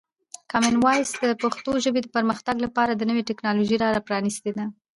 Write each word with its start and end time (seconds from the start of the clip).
کامن 0.51 0.73
وایس 0.83 1.09
د 1.29 1.31
پښتو 1.43 1.71
ژبې 1.85 1.99
د 2.03 2.07
پرمختګ 2.15 2.55
لپاره 2.65 2.91
د 2.95 3.01
نوي 3.09 3.23
ټکنالوژۍ 3.29 3.77
لاره 3.83 4.05
پرانیستې 4.07 4.51
ده. 4.57 4.65